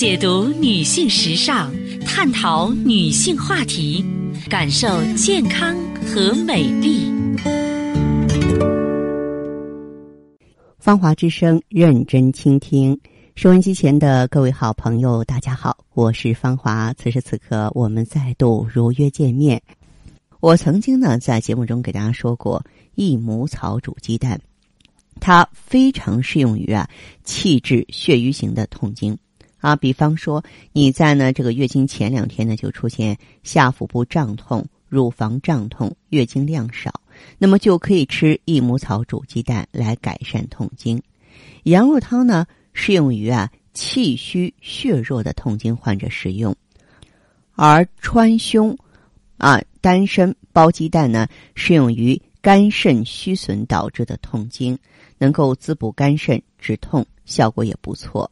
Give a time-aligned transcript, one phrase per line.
[0.00, 1.70] 解读女性时尚，
[2.06, 4.02] 探讨女性话题，
[4.48, 7.12] 感受健康和美丽。
[10.78, 12.98] 芳华之声，认真倾听。
[13.36, 16.94] 收音机前的各位好朋友，大家好，我是芳华。
[16.94, 19.60] 此时此刻，我们再度如约见面。
[20.40, 22.64] 我曾经呢，在节目中给大家说过，
[22.94, 24.40] 益母草煮鸡蛋，
[25.20, 26.88] 它非常适用于啊
[27.22, 29.14] 气滞血瘀型的痛经
[29.60, 29.76] 啊。
[29.76, 37.00] 比方说，你在呢这个月经前两天呢，就出现下腹部胀痛、乳房胀痛、月经量少，
[37.38, 41.02] 那么就可以吃益母草煮鸡蛋来改善痛经。
[41.64, 46.54] 羊肉汤呢，适用于啊气虚血弱的痛经患者食用，
[47.54, 48.76] 而川芎。
[49.36, 54.78] 啊，丹参煲鸡蛋呢，适用于肝肾虚损导致的痛经，
[55.16, 58.30] 能够滋补肝肾止痛，效果也不错。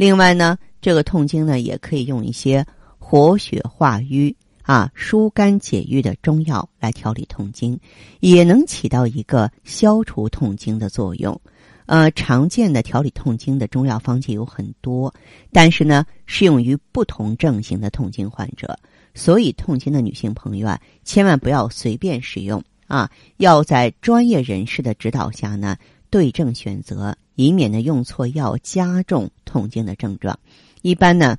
[0.00, 2.64] 另外呢，这个痛经呢，也可以用一些
[2.98, 7.78] 活血化瘀、啊疏肝解郁的中药来调理痛经，
[8.20, 11.38] 也能起到一个消除痛经的作用。
[11.84, 15.12] 呃，常见的调理痛经的中药方剂有很多，
[15.52, 18.78] 但是呢，适用于不同症型的痛经患者。
[19.14, 25.76] 所以，痛经的女性朋友啊，千万不要随便使用啊，要在专业人士的指导下呢，
[26.10, 30.38] 对症选择，以免呢用错药加重痛经的症状。
[30.82, 31.38] 一般呢，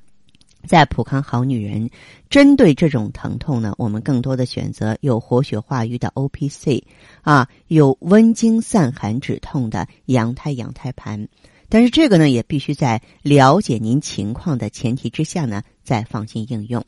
[0.68, 1.90] 在普康好女人
[2.30, 6.84] 针对这种疼痛呢，我们更多的选择有活血化瘀的 O P C
[7.22, 11.28] 啊，有温经散寒止痛的羊胎羊胎盘。
[11.68, 16.86] 但是这个呢，也必须在了解您情况的前提之下呢，再放心应用。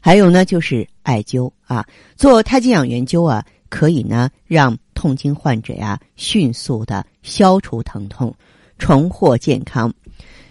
[0.00, 1.86] 还有呢，就是艾灸啊，
[2.16, 8.32] 做太极养元灸啊，可以呢让痛经患者呀迅速的消除疼痛，
[8.78, 9.92] 重获健康。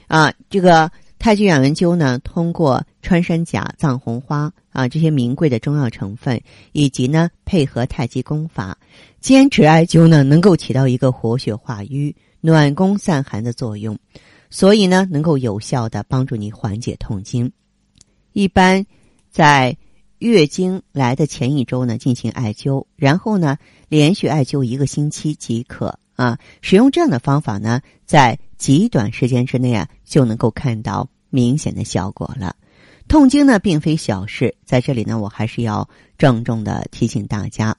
[0.08, 6.42] 啊，这个太极养元灸呢，通过穿山甲、藏红花啊这些名贵的中药成分，
[6.74, 8.78] 以及呢配合太极功法，
[9.22, 13.98] 坚持艾灸呢，能够起到一个活血化瘀、暖宫散寒的作用，
[14.50, 17.50] 所以呢，能够有效的帮助你缓解痛经。
[18.34, 18.86] 一般。
[19.34, 19.74] 在
[20.22, 23.58] 月经来的前一周呢，进行艾灸，然后呢，
[23.90, 26.38] 连续艾灸一个星期即可啊。
[26.62, 32.56] 使用这样的方法呢，在极短时间之内啊，就能够看到明显的效果了。
[33.08, 35.90] 痛经呢，并非小事，在这里呢，我还是要
[36.20, 37.76] 郑重的提醒大家，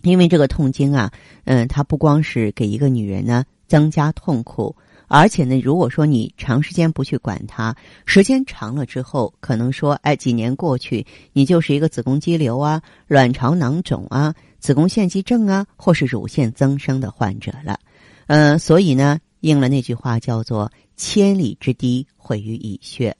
[0.00, 1.12] 因为这个痛经啊，
[1.44, 4.74] 嗯，它不光是给一个女人呢增加痛苦。
[5.08, 7.74] 而且呢，如果说你长时间不去管它，
[8.04, 17.78] 时间长了之后，可能说，哎，几年过去，你就是一个子宫肌瘤啊、卵巢囊肿啊、子宫腺肌症啊，或是乳腺增生的患者了。
[18.26, 23.16] 嗯，所以呢，应了那句话叫做“千里之堤毁于蚁穴”。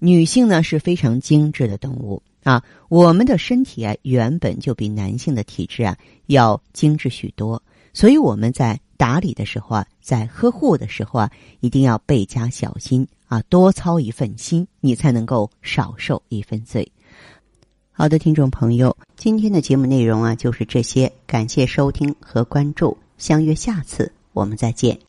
[0.00, 7.60] 女性呢是非常精致的动物啊，我们的身体啊原本就比男性的体质啊要精致许多，
[7.98, 8.78] 所以我们在。
[8.98, 16.90] 打理的时候啊，在呵护的时候啊，一定要倍加小心啊，多操一份心，你才能够少受一份罪。
[17.92, 25.07] 好的，听众朋友，今天的节目内容啊就是这些，感谢收听和关注，相约下次我们再见。